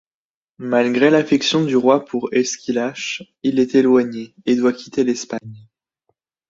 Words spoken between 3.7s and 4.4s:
éloigné,